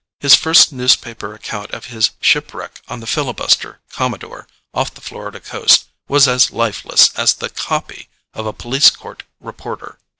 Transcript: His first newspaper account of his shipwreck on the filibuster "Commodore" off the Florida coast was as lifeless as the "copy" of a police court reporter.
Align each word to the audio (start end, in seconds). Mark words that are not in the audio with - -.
His 0.19 0.33
first 0.33 0.73
newspaper 0.73 1.35
account 1.35 1.69
of 1.69 1.85
his 1.93 2.09
shipwreck 2.19 2.81
on 2.87 3.01
the 3.01 3.05
filibuster 3.05 3.81
"Commodore" 3.91 4.47
off 4.73 4.91
the 4.95 4.99
Florida 4.99 5.39
coast 5.39 5.83
was 6.07 6.27
as 6.27 6.49
lifeless 6.49 7.11
as 7.15 7.35
the 7.35 7.49
"copy" 7.51 8.09
of 8.33 8.47
a 8.47 8.51
police 8.51 8.89
court 8.89 9.21
reporter. 9.39 9.99